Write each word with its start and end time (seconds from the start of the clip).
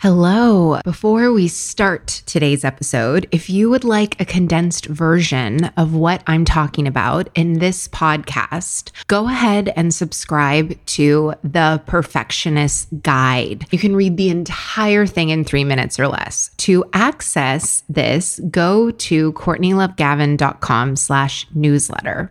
Hello. 0.00 0.78
Before 0.84 1.32
we 1.32 1.48
start 1.48 2.22
today's 2.24 2.64
episode, 2.64 3.26
if 3.32 3.50
you 3.50 3.68
would 3.68 3.82
like 3.82 4.14
a 4.20 4.24
condensed 4.24 4.86
version 4.86 5.64
of 5.76 5.92
what 5.92 6.22
I'm 6.28 6.44
talking 6.44 6.86
about 6.86 7.28
in 7.34 7.54
this 7.54 7.88
podcast, 7.88 8.92
go 9.08 9.26
ahead 9.26 9.72
and 9.74 9.92
subscribe 9.92 10.78
to 10.86 11.34
the 11.42 11.82
Perfectionist 11.86 12.86
Guide. 13.02 13.66
You 13.72 13.78
can 13.80 13.96
read 13.96 14.16
the 14.16 14.30
entire 14.30 15.04
thing 15.04 15.30
in 15.30 15.42
three 15.42 15.64
minutes 15.64 15.98
or 15.98 16.06
less. 16.06 16.52
To 16.58 16.84
access 16.92 17.82
this, 17.88 18.40
go 18.52 18.92
to 18.92 19.32
CourtneyLoveGavin.com 19.32 20.94
slash 20.94 21.48
newsletter. 21.56 22.30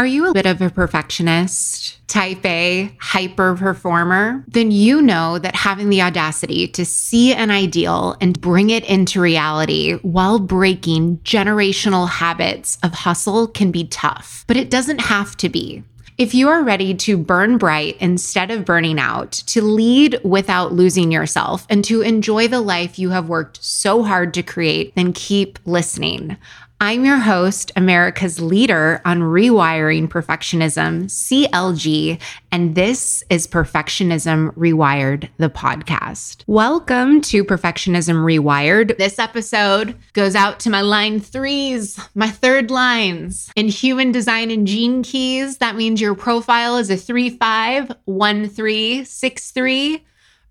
Are 0.00 0.06
you 0.06 0.30
a 0.30 0.32
bit 0.32 0.46
of 0.46 0.62
a 0.62 0.70
perfectionist, 0.70 1.98
type 2.08 2.46
A, 2.46 2.90
hyper 3.00 3.54
performer? 3.54 4.42
Then 4.48 4.70
you 4.70 5.02
know 5.02 5.38
that 5.38 5.54
having 5.54 5.90
the 5.90 6.00
audacity 6.00 6.66
to 6.68 6.86
see 6.86 7.34
an 7.34 7.50
ideal 7.50 8.16
and 8.18 8.40
bring 8.40 8.70
it 8.70 8.82
into 8.86 9.20
reality 9.20 9.98
while 10.00 10.38
breaking 10.38 11.18
generational 11.18 12.08
habits 12.08 12.78
of 12.82 12.94
hustle 12.94 13.46
can 13.46 13.70
be 13.70 13.88
tough, 13.88 14.46
but 14.46 14.56
it 14.56 14.70
doesn't 14.70 15.02
have 15.02 15.36
to 15.36 15.50
be. 15.50 15.84
If 16.20 16.34
you 16.34 16.50
are 16.50 16.62
ready 16.62 16.94
to 16.96 17.16
burn 17.16 17.56
bright 17.56 17.96
instead 17.98 18.50
of 18.50 18.66
burning 18.66 18.98
out, 18.98 19.32
to 19.46 19.62
lead 19.62 20.20
without 20.22 20.70
losing 20.70 21.10
yourself, 21.10 21.66
and 21.70 21.82
to 21.86 22.02
enjoy 22.02 22.46
the 22.46 22.60
life 22.60 22.98
you 22.98 23.08
have 23.08 23.30
worked 23.30 23.64
so 23.64 24.02
hard 24.02 24.34
to 24.34 24.42
create, 24.42 24.94
then 24.94 25.14
keep 25.14 25.58
listening. 25.64 26.36
I'm 26.82 27.04
your 27.04 27.18
host, 27.18 27.72
America's 27.76 28.40
leader 28.40 29.02
on 29.04 29.20
rewiring 29.20 30.08
perfectionism, 30.08 31.10
CLG, 31.10 32.18
and 32.50 32.74
this 32.74 33.22
is 33.28 33.46
Perfectionism 33.46 34.54
Rewired, 34.54 35.28
the 35.36 35.50
podcast. 35.50 36.42
Welcome 36.46 37.20
to 37.20 37.44
Perfectionism 37.44 38.24
Rewired. 38.24 38.96
This 38.96 39.18
episode 39.18 39.94
goes 40.14 40.34
out 40.34 40.58
to 40.60 40.70
my 40.70 40.80
line 40.80 41.20
threes, 41.20 42.00
my 42.14 42.30
third 42.30 42.70
lines. 42.70 43.52
In 43.54 43.68
human 43.68 44.10
design 44.10 44.50
and 44.50 44.66
gene 44.66 45.02
keys, 45.02 45.58
that 45.58 45.76
means 45.76 46.00
your 46.00 46.14
profile 46.14 46.78
is 46.78 46.88
a 46.88 46.96
three 46.96 47.28
five, 47.28 47.92
one 48.06 48.48
three, 48.48 49.04
six 49.04 49.50
three, 49.50 50.02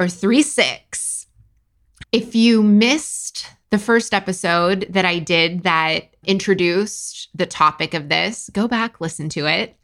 or 0.00 0.08
three 0.08 0.40
six. 0.40 1.26
If 2.12 2.34
you 2.34 2.62
missed 2.62 3.46
the 3.74 3.78
first 3.80 4.14
episode 4.14 4.86
that 4.90 5.04
I 5.04 5.18
did 5.18 5.64
that 5.64 6.14
introduced 6.24 7.28
the 7.34 7.44
topic 7.44 7.92
of 7.92 8.08
this, 8.08 8.48
go 8.52 8.68
back, 8.68 9.00
listen 9.00 9.28
to 9.30 9.46
it, 9.46 9.76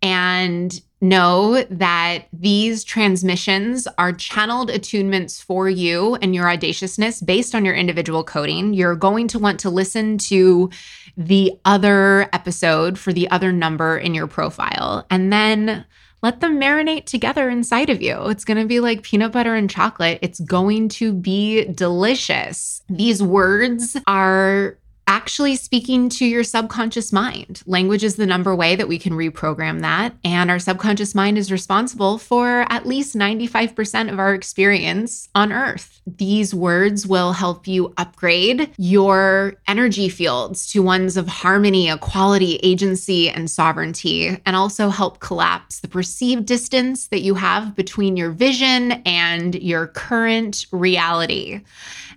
and 0.00 0.80
know 1.00 1.64
that 1.64 2.26
these 2.32 2.84
transmissions 2.84 3.88
are 3.98 4.12
channeled 4.12 4.70
attunements 4.70 5.42
for 5.42 5.68
you 5.68 6.14
and 6.22 6.36
your 6.36 6.48
audaciousness 6.48 7.20
based 7.20 7.52
on 7.52 7.64
your 7.64 7.74
individual 7.74 8.22
coding. 8.22 8.74
You're 8.74 8.94
going 8.94 9.26
to 9.26 9.40
want 9.40 9.58
to 9.58 9.70
listen 9.70 10.18
to 10.18 10.70
the 11.16 11.58
other 11.64 12.30
episode 12.32 12.96
for 12.96 13.12
the 13.12 13.28
other 13.30 13.50
number 13.50 13.98
in 13.98 14.14
your 14.14 14.28
profile. 14.28 15.04
And 15.10 15.32
then 15.32 15.84
let 16.22 16.40
them 16.40 16.60
marinate 16.60 17.06
together 17.06 17.50
inside 17.50 17.90
of 17.90 18.00
you. 18.00 18.28
It's 18.28 18.44
going 18.44 18.58
to 18.58 18.66
be 18.66 18.80
like 18.80 19.02
peanut 19.02 19.32
butter 19.32 19.54
and 19.54 19.68
chocolate. 19.68 20.20
It's 20.22 20.40
going 20.40 20.88
to 20.90 21.12
be 21.12 21.64
delicious. 21.64 22.82
These 22.88 23.22
words 23.22 23.96
are 24.06 24.78
actually 25.06 25.56
speaking 25.56 26.08
to 26.08 26.24
your 26.24 26.44
subconscious 26.44 27.12
mind. 27.12 27.62
Language 27.66 28.04
is 28.04 28.16
the 28.16 28.26
number 28.26 28.54
way 28.54 28.76
that 28.76 28.88
we 28.88 28.98
can 28.98 29.14
reprogram 29.14 29.80
that. 29.80 30.14
And 30.24 30.50
our 30.50 30.58
subconscious 30.58 31.14
mind 31.14 31.38
is 31.38 31.50
responsible 31.50 32.18
for 32.18 32.64
at 32.68 32.86
least 32.86 33.16
95% 33.16 34.12
of 34.12 34.18
our 34.18 34.34
experience 34.34 35.28
on 35.34 35.52
earth. 35.52 36.00
These 36.06 36.54
words 36.54 37.06
will 37.06 37.32
help 37.32 37.66
you 37.66 37.92
upgrade 37.96 38.72
your 38.76 39.54
energy 39.66 40.08
fields 40.08 40.70
to 40.72 40.82
ones 40.82 41.16
of 41.16 41.28
harmony, 41.28 41.90
equality, 41.90 42.56
agency, 42.62 43.28
and 43.28 43.50
sovereignty, 43.50 44.38
and 44.46 44.56
also 44.56 44.88
help 44.88 45.20
collapse 45.20 45.80
the 45.80 45.88
perceived 45.88 46.46
distance 46.46 47.08
that 47.08 47.22
you 47.22 47.34
have 47.34 47.74
between 47.74 48.16
your 48.16 48.30
vision 48.30 48.92
and 49.04 49.54
your 49.56 49.88
current 49.88 50.66
reality. 50.70 51.60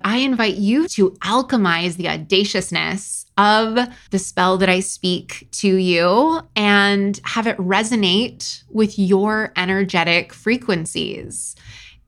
I 0.03 0.17
invite 0.17 0.55
you 0.55 0.87
to 0.89 1.11
alchemize 1.21 1.95
the 1.95 2.09
audaciousness 2.09 2.74
of 3.37 3.77
the 4.11 4.19
spell 4.19 4.57
that 4.57 4.69
I 4.69 4.79
speak 4.79 5.47
to 5.53 5.75
you 5.75 6.41
and 6.55 7.19
have 7.23 7.47
it 7.47 7.57
resonate 7.57 8.63
with 8.69 8.97
your 8.97 9.51
energetic 9.55 10.33
frequencies. 10.33 11.55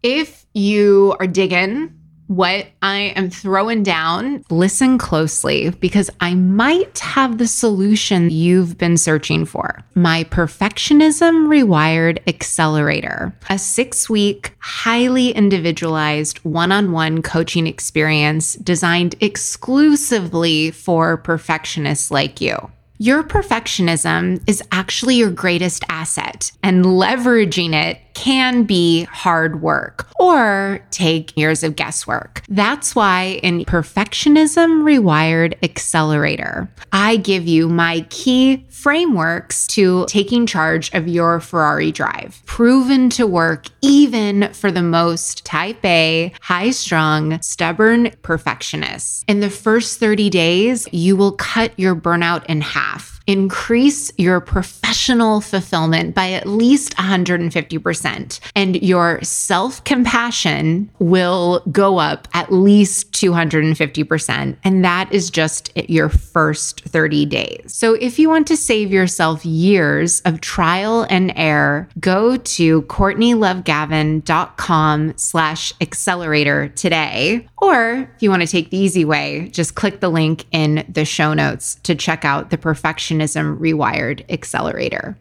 If 0.04 0.46
you 0.54 1.16
are 1.20 1.28
digging 1.28 1.97
what 2.28 2.68
I 2.82 3.14
am 3.16 3.30
throwing 3.30 3.84
down, 3.84 4.44
listen 4.50 4.98
closely 4.98 5.70
because 5.70 6.10
I 6.20 6.36
might 6.36 7.00
have 7.00 7.38
the 7.38 7.48
solution 7.48 8.30
you've 8.30 8.78
been 8.78 8.98
searching 8.98 9.46
for. 9.46 9.84
My 9.96 10.26
Perfectionism 10.26 11.48
Rewired 11.48 12.20
Accelerator, 12.28 13.34
a 13.50 13.58
six 13.58 14.10
week, 14.10 14.56
highly 14.60 15.32
individualized 15.32 16.40
one 16.40 16.72
on 16.72 16.92
one 16.92 17.22
coaching 17.22 17.66
experience 17.66 18.56
designed 18.56 19.16
exclusively 19.22 20.72
for 20.72 21.18
perfectionists 21.18 22.12
like 22.12 22.42
you. 22.42 22.56
Your 23.00 23.22
perfectionism 23.22 24.42
is 24.48 24.64
actually 24.72 25.18
your 25.18 25.30
greatest 25.30 25.84
asset, 25.88 26.52
and 26.64 26.84
leveraging 26.84 27.74
it 27.74 28.00
can 28.18 28.64
be 28.64 29.04
hard 29.04 29.62
work 29.62 30.08
or 30.20 30.80
take 30.90 31.38
years 31.38 31.62
of 31.64 31.76
guesswork. 31.76 32.42
That's 32.50 32.96
why 32.96 33.40
in 33.44 33.64
Perfectionism 33.66 34.82
Rewired 34.82 35.54
Accelerator, 35.62 36.68
I 36.92 37.18
give 37.18 37.48
you 37.48 37.70
my 37.70 38.08
key 38.10 38.66
frameworks 38.70 39.68
to 39.68 40.08
taking 40.08 40.48
charge 40.48 40.92
of 40.96 41.08
your 41.08 41.40
Ferrari 41.40 41.92
drive, 41.92 42.42
proven 42.48 43.12
to 43.12 43.28
work 43.28 43.68
even 43.82 44.52
for 44.52 44.72
the 44.72 44.82
most 44.82 45.46
type 45.46 45.86
A, 45.86 46.34
high 46.42 46.72
strung, 46.72 47.40
stubborn 47.44 48.12
perfectionists. 48.24 49.26
In 49.28 49.42
the 49.42 49.52
first 49.52 50.00
30 50.00 50.32
days, 50.32 50.88
you 50.92 51.16
will 51.16 51.34
cut 51.34 51.72
your 51.78 51.96
burnout 51.96 52.46
in 52.46 52.62
half 52.62 53.17
increase 53.28 54.12
your 54.18 54.40
professional 54.40 55.42
fulfillment 55.42 56.16
by 56.16 56.32
at 56.32 56.48
least 56.48 56.96
150%. 56.96 58.40
And 58.56 58.82
your 58.82 59.22
self 59.22 59.84
compassion 59.84 60.90
will 61.00 61.62
go 61.72 62.00
up 62.00 62.28
at 62.34 62.52
least 62.52 63.12
250%. 63.12 64.58
And 64.64 64.86
that 64.86 65.14
is 65.14 65.30
just 65.30 65.72
your 65.90 66.10
first 66.10 66.82
30 66.86 67.26
days. 67.26 67.62
So 67.68 67.94
if 67.96 68.18
you 68.18 68.30
want 68.30 68.48
to 68.48 68.58
save 68.58 68.92
yourself 68.92 69.46
years 69.46 70.22
of 70.22 70.42
trial 70.42 71.06
and 71.10 71.32
error, 71.36 71.88
go 72.00 72.38
to 72.38 72.82
CourtneyLoveGavin.com 72.84 75.14
slash 75.18 75.74
accelerator 75.82 76.70
today. 76.70 77.48
Or 77.59 78.09
if 78.16 78.22
you 78.22 78.29
want 78.29 78.44
to 78.44 78.47
take 78.47 78.69
the 78.69 78.78
easy 78.78 79.03
way, 79.03 79.50
just 79.51 79.75
click 79.75 80.00
the 80.00 80.09
link 80.09 80.45
in 80.51 80.85
the 80.88 81.06
show 81.06 81.34
notes 81.34 81.75
to 81.84 81.95
check 81.95 82.23
out 82.23 82.50
the 82.50 82.57
Perfectionism 82.57 83.57
Rewired 83.57 84.23
Accelerator. 84.29 85.18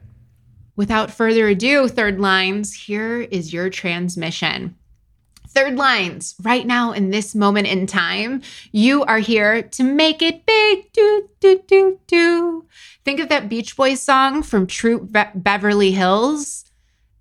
Without 0.76 1.10
further 1.10 1.48
ado, 1.48 1.88
third 1.88 2.20
lines, 2.20 2.74
here 2.74 3.22
is 3.22 3.52
your 3.54 3.70
transmission. 3.70 4.76
Third 5.48 5.76
lines, 5.76 6.34
right 6.42 6.66
now 6.66 6.92
in 6.92 7.08
this 7.08 7.34
moment 7.34 7.68
in 7.68 7.86
time, 7.86 8.42
you 8.72 9.02
are 9.04 9.20
here 9.20 9.62
to 9.62 9.82
make 9.82 10.20
it 10.20 10.44
big. 10.44 10.92
Do, 10.92 11.30
do, 11.40 11.62
do, 11.66 11.98
do. 12.06 12.66
Think 13.06 13.20
of 13.20 13.30
that 13.30 13.48
Beach 13.48 13.74
Boys 13.74 14.02
song 14.02 14.42
from 14.42 14.66
Troop 14.66 15.10
Be- 15.10 15.22
Beverly 15.34 15.92
Hills. 15.92 16.66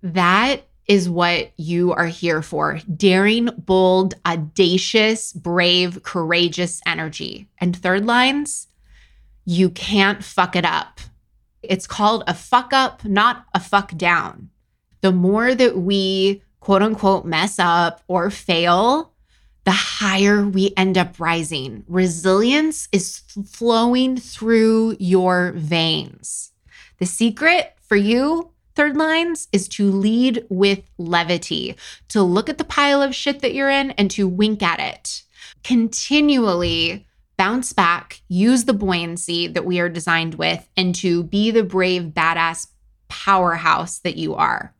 That 0.02 0.65
is 0.88 1.08
what 1.08 1.52
you 1.56 1.92
are 1.92 2.06
here 2.06 2.42
for 2.42 2.80
daring, 2.96 3.46
bold, 3.58 4.14
audacious, 4.24 5.32
brave, 5.32 6.02
courageous 6.02 6.80
energy. 6.86 7.48
And 7.58 7.76
third 7.76 8.06
lines, 8.06 8.68
you 9.44 9.70
can't 9.70 10.22
fuck 10.22 10.54
it 10.54 10.64
up. 10.64 11.00
It's 11.62 11.86
called 11.86 12.22
a 12.26 12.34
fuck 12.34 12.72
up, 12.72 13.04
not 13.04 13.46
a 13.54 13.60
fuck 13.60 13.96
down. 13.96 14.50
The 15.00 15.12
more 15.12 15.54
that 15.54 15.78
we 15.78 16.42
quote 16.60 16.82
unquote 16.82 17.24
mess 17.24 17.58
up 17.58 18.02
or 18.08 18.30
fail, 18.30 19.12
the 19.64 19.72
higher 19.72 20.46
we 20.46 20.72
end 20.76 20.96
up 20.96 21.18
rising. 21.18 21.84
Resilience 21.88 22.88
is 22.92 23.22
flowing 23.46 24.16
through 24.16 24.96
your 25.00 25.52
veins. 25.56 26.52
The 26.98 27.06
secret 27.06 27.74
for 27.82 27.96
you, 27.96 28.52
third 28.76 28.96
lines, 28.96 29.48
is 29.52 29.66
to 29.68 29.90
lead 29.90 30.44
with 30.48 30.82
levity, 30.98 31.76
to 32.08 32.22
look 32.22 32.48
at 32.48 32.58
the 32.58 32.64
pile 32.64 33.02
of 33.02 33.14
shit 33.14 33.40
that 33.40 33.54
you're 33.54 33.70
in 33.70 33.90
and 33.92 34.10
to 34.12 34.28
wink 34.28 34.62
at 34.62 34.78
it. 34.78 35.22
Continually 35.64 37.06
bounce 37.36 37.72
back, 37.72 38.22
use 38.28 38.64
the 38.64 38.72
buoyancy 38.72 39.46
that 39.48 39.64
we 39.64 39.80
are 39.80 39.88
designed 39.88 40.36
with, 40.36 40.66
and 40.76 40.94
to 40.94 41.24
be 41.24 41.50
the 41.50 41.64
brave, 41.64 42.04
badass 42.04 42.68
powerhouse 43.08 43.98
that 44.00 44.16
you 44.16 44.34
are 44.34 44.72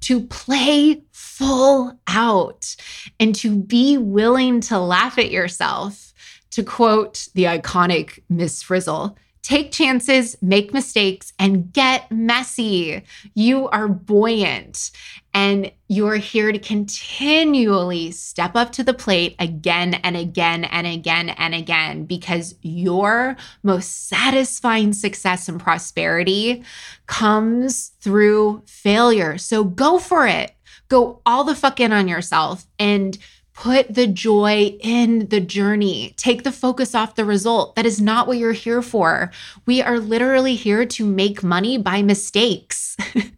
to 0.00 0.20
play 0.26 1.02
full 1.12 1.98
out 2.06 2.76
and 3.18 3.34
to 3.34 3.56
be 3.56 3.98
willing 3.98 4.60
to 4.60 4.78
laugh 4.78 5.18
at 5.18 5.30
yourself. 5.30 6.04
To 6.52 6.62
quote 6.64 7.28
the 7.34 7.44
iconic 7.44 8.20
Miss 8.30 8.62
Frizzle, 8.62 9.16
take 9.48 9.72
chances, 9.72 10.36
make 10.42 10.74
mistakes, 10.74 11.32
and 11.38 11.72
get 11.72 12.12
messy. 12.12 13.02
You 13.32 13.66
are 13.70 13.88
buoyant 13.88 14.90
and 15.32 15.72
you're 15.88 16.16
here 16.16 16.52
to 16.52 16.58
continually 16.58 18.10
step 18.10 18.54
up 18.54 18.72
to 18.72 18.84
the 18.84 18.92
plate 18.92 19.36
again 19.38 19.94
and 19.94 20.18
again 20.18 20.64
and 20.64 20.86
again 20.86 21.30
and 21.30 21.54
again 21.54 22.04
because 22.04 22.56
your 22.60 23.38
most 23.62 24.08
satisfying 24.08 24.92
success 24.92 25.48
and 25.48 25.58
prosperity 25.58 26.62
comes 27.06 27.92
through 28.02 28.62
failure. 28.66 29.38
So 29.38 29.64
go 29.64 29.98
for 29.98 30.26
it. 30.26 30.52
Go 30.88 31.22
all 31.24 31.44
the 31.44 31.54
fuck 31.54 31.80
in 31.80 31.94
on 31.94 32.06
yourself 32.06 32.66
and 32.78 33.16
Put 33.60 33.92
the 33.92 34.06
joy 34.06 34.78
in 34.78 35.30
the 35.30 35.40
journey. 35.40 36.14
Take 36.16 36.44
the 36.44 36.52
focus 36.52 36.94
off 36.94 37.16
the 37.16 37.24
result. 37.24 37.74
That 37.74 37.86
is 37.86 38.00
not 38.00 38.28
what 38.28 38.38
you're 38.38 38.52
here 38.52 38.82
for. 38.82 39.32
We 39.66 39.82
are 39.82 39.98
literally 39.98 40.54
here 40.54 40.86
to 40.86 41.04
make 41.04 41.42
money 41.42 41.76
by 41.76 42.02
mistakes. 42.02 42.96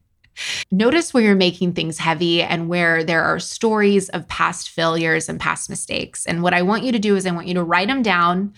Notice 0.71 1.13
where 1.13 1.23
you're 1.23 1.35
making 1.35 1.73
things 1.73 1.99
heavy 1.99 2.43
and 2.43 2.69
where 2.69 3.05
there 3.05 3.23
are 3.23 3.39
stories 3.39 4.09
of 4.11 4.29
past 4.29 4.71
failures 4.71 5.29
and 5.29 5.41
past 5.41 5.71
mistakes. 5.71 6.27
And 6.27 6.43
what 6.43 6.55
I 6.55 6.63
want 6.63 6.85
you 6.85 6.93
to 6.93 6.99
do 6.99 7.17
is 7.17 7.27
I 7.27 7.33
want 7.33 7.47
you 7.47 7.55
to 7.55 7.63
write 7.63 7.89
them 7.89 8.03
down 8.03 8.55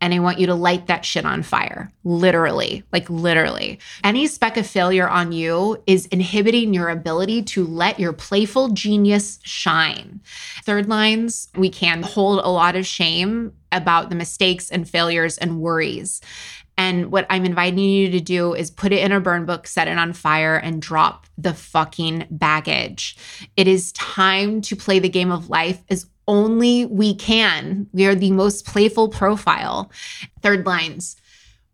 and 0.00 0.12
I 0.12 0.18
want 0.18 0.40
you 0.40 0.46
to 0.46 0.54
light 0.54 0.88
that 0.88 1.04
shit 1.04 1.24
on 1.24 1.42
fire. 1.44 1.92
Literally, 2.02 2.82
like 2.92 3.08
literally. 3.08 3.78
Any 4.02 4.26
speck 4.26 4.56
of 4.56 4.66
failure 4.66 5.08
on 5.08 5.30
you 5.30 5.80
is 5.86 6.06
inhibiting 6.06 6.74
your 6.74 6.88
ability 6.88 7.42
to 7.42 7.64
let 7.64 8.00
your 8.00 8.12
playful 8.12 8.70
genius 8.70 9.38
shine. 9.44 10.20
Third 10.64 10.88
lines, 10.88 11.48
we 11.54 11.70
can 11.70 12.02
hold 12.02 12.40
a 12.40 12.48
lot 12.48 12.74
of 12.74 12.84
shame 12.84 13.52
about 13.70 14.10
the 14.10 14.16
mistakes 14.16 14.70
and 14.70 14.88
failures 14.88 15.38
and 15.38 15.60
worries. 15.60 16.20
And 16.78 17.12
what 17.12 17.26
I'm 17.30 17.44
inviting 17.44 17.78
you 17.78 18.10
to 18.10 18.20
do 18.20 18.54
is 18.54 18.70
put 18.70 18.92
it 18.92 19.04
in 19.04 19.12
a 19.12 19.20
burn 19.20 19.44
book, 19.44 19.66
set 19.66 19.88
it 19.88 19.98
on 19.98 20.12
fire, 20.12 20.56
and 20.56 20.80
drop 20.80 21.26
the 21.36 21.54
fucking 21.54 22.26
baggage. 22.30 23.16
It 23.56 23.68
is 23.68 23.92
time 23.92 24.60
to 24.62 24.76
play 24.76 24.98
the 24.98 25.08
game 25.08 25.30
of 25.30 25.50
life 25.50 25.82
as 25.90 26.06
only 26.26 26.86
we 26.86 27.14
can. 27.14 27.86
We 27.92 28.06
are 28.06 28.14
the 28.14 28.30
most 28.30 28.66
playful 28.66 29.08
profile. 29.08 29.90
Third 30.40 30.66
lines, 30.66 31.16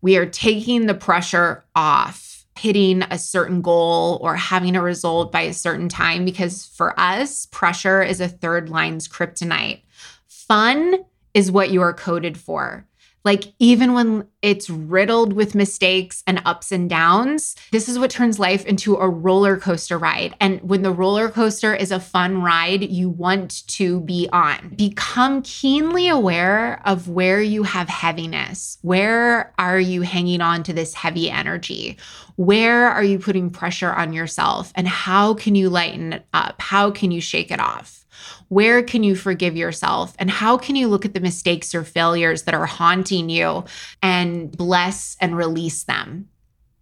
we 0.01 0.17
are 0.17 0.25
taking 0.25 0.85
the 0.85 0.93
pressure 0.93 1.65
off 1.75 2.45
hitting 2.57 3.03
a 3.03 3.17
certain 3.17 3.61
goal 3.61 4.19
or 4.21 4.35
having 4.35 4.75
a 4.75 4.81
result 4.81 5.31
by 5.31 5.41
a 5.41 5.53
certain 5.53 5.87
time 5.87 6.25
because 6.25 6.65
for 6.65 6.99
us, 6.99 7.45
pressure 7.47 8.01
is 8.01 8.19
a 8.19 8.27
third 8.27 8.69
line's 8.69 9.07
kryptonite. 9.07 9.81
Fun 10.27 11.05
is 11.33 11.51
what 11.51 11.69
you 11.69 11.81
are 11.81 11.93
coded 11.93 12.37
for. 12.37 12.85
Like, 13.23 13.53
even 13.59 13.93
when 13.93 14.27
it's 14.41 14.69
riddled 14.69 15.33
with 15.33 15.55
mistakes 15.55 16.23
and 16.25 16.41
ups 16.45 16.71
and 16.71 16.89
downs, 16.89 17.55
this 17.71 17.89
is 17.89 17.99
what 17.99 18.09
turns 18.09 18.39
life 18.39 18.65
into 18.65 18.95
a 18.95 19.09
roller 19.09 19.57
coaster 19.57 19.97
ride. 19.97 20.35
And 20.39 20.61
when 20.61 20.81
the 20.81 20.91
roller 20.91 21.29
coaster 21.29 21.73
is 21.73 21.91
a 21.91 21.99
fun 21.99 22.41
ride, 22.41 22.89
you 22.89 23.09
want 23.09 23.67
to 23.67 23.99
be 24.01 24.29
on. 24.31 24.75
Become 24.75 25.41
keenly 25.41 26.07
aware 26.07 26.81
of 26.85 27.09
where 27.09 27.41
you 27.41 27.63
have 27.63 27.89
heaviness. 27.89 28.77
Where 28.81 29.53
are 29.59 29.79
you 29.79 30.01
hanging 30.03 30.41
on 30.41 30.63
to 30.63 30.73
this 30.73 30.93
heavy 30.93 31.29
energy? 31.29 31.97
Where 32.37 32.89
are 32.89 33.03
you 33.03 33.19
putting 33.19 33.49
pressure 33.49 33.91
on 33.91 34.13
yourself? 34.13 34.71
And 34.75 34.87
how 34.87 35.33
can 35.33 35.55
you 35.55 35.69
lighten 35.69 36.13
it 36.13 36.25
up? 36.33 36.61
How 36.61 36.89
can 36.91 37.11
you 37.11 37.19
shake 37.19 37.51
it 37.51 37.59
off? 37.59 38.05
Where 38.47 38.81
can 38.83 39.03
you 39.03 39.15
forgive 39.15 39.55
yourself? 39.55 40.15
And 40.19 40.29
how 40.29 40.57
can 40.57 40.75
you 40.75 40.87
look 40.87 41.05
at 41.05 41.13
the 41.13 41.19
mistakes 41.19 41.73
or 41.75 41.83
failures 41.83 42.43
that 42.43 42.53
are 42.53 42.65
haunting 42.65 43.29
you 43.29 43.65
and 44.01 44.55
bless 44.55 45.17
and 45.19 45.37
release 45.37 45.83
them? 45.83 46.29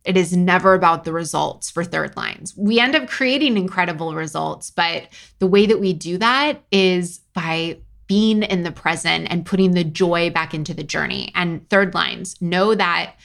It 0.04 0.16
is 0.16 0.36
never 0.36 0.74
about 0.74 1.04
the 1.04 1.12
results 1.12 1.70
for 1.70 1.84
third 1.84 2.16
lines. 2.16 2.56
We 2.56 2.80
end 2.80 2.96
up 2.96 3.10
creating 3.10 3.58
incredible 3.58 4.16
results, 4.16 4.72
but 4.72 5.10
the 5.40 5.48
way 5.48 5.66
that 5.66 5.82
we 5.82 5.92
do 5.92 6.18
that 6.18 6.64
is 6.72 7.20
by 7.34 7.80
being 8.08 8.44
in 8.44 8.64
the 8.64 8.72
present 8.72 9.28
and 9.30 9.46
putting 9.46 9.72
the 9.72 9.84
joy 9.84 10.30
back 10.30 10.54
into 10.54 10.74
the 10.74 10.84
journey. 10.84 11.32
And 11.36 11.70
third 11.70 11.94
lines, 11.94 12.42
know 12.42 12.74
that 12.74 13.16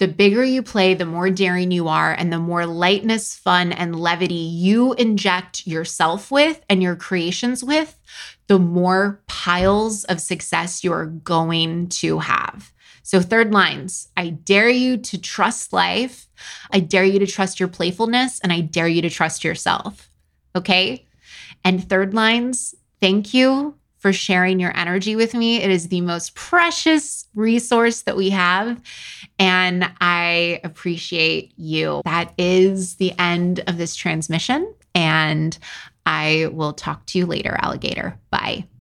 the 0.00 0.08
bigger 0.08 0.42
you 0.42 0.62
play, 0.62 0.94
the 0.94 1.04
more 1.04 1.28
daring 1.28 1.70
you 1.70 1.86
are, 1.86 2.12
and 2.12 2.32
the 2.32 2.38
more 2.38 2.64
lightness, 2.64 3.36
fun, 3.36 3.70
and 3.70 4.00
levity 4.00 4.34
you 4.34 4.94
inject 4.94 5.66
yourself 5.66 6.30
with 6.30 6.64
and 6.70 6.82
your 6.82 6.96
creations 6.96 7.62
with, 7.62 7.98
the 8.46 8.58
more 8.58 9.20
piles 9.28 10.04
of 10.04 10.18
success 10.18 10.82
you're 10.82 11.04
going 11.04 11.86
to 11.90 12.18
have. 12.18 12.72
So, 13.02 13.20
third 13.20 13.52
lines, 13.52 14.08
I 14.16 14.30
dare 14.30 14.70
you 14.70 14.96
to 14.96 15.18
trust 15.18 15.70
life. 15.74 16.28
I 16.70 16.80
dare 16.80 17.04
you 17.04 17.18
to 17.18 17.26
trust 17.26 17.60
your 17.60 17.68
playfulness, 17.68 18.40
and 18.40 18.54
I 18.54 18.62
dare 18.62 18.88
you 18.88 19.02
to 19.02 19.10
trust 19.10 19.44
yourself. 19.44 20.08
Okay. 20.56 21.06
And 21.62 21.86
third 21.86 22.14
lines, 22.14 22.74
thank 23.02 23.34
you 23.34 23.74
for 24.00 24.12
sharing 24.12 24.58
your 24.58 24.76
energy 24.76 25.14
with 25.14 25.34
me. 25.34 25.62
It 25.62 25.70
is 25.70 25.88
the 25.88 26.00
most 26.00 26.34
precious 26.34 27.28
resource 27.34 28.02
that 28.02 28.16
we 28.16 28.30
have. 28.30 28.80
And 29.38 29.88
I 30.00 30.60
appreciate 30.64 31.52
you. 31.56 32.02
That 32.04 32.34
is 32.36 32.96
the 32.96 33.16
end 33.18 33.62
of 33.66 33.78
this 33.78 33.94
transmission. 33.94 34.74
And 34.94 35.56
I 36.06 36.48
will 36.52 36.72
talk 36.72 37.06
to 37.06 37.18
you 37.18 37.26
later, 37.26 37.56
alligator. 37.60 38.18
Bye. 38.30 38.64